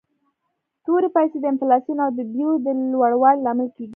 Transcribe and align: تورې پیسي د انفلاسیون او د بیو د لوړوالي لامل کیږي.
تورې 0.85 1.09
پیسي 1.15 1.37
د 1.39 1.45
انفلاسیون 1.53 1.99
او 2.05 2.09
د 2.17 2.19
بیو 2.33 2.51
د 2.65 2.67
لوړوالي 2.93 3.41
لامل 3.45 3.69
کیږي. 3.75 3.89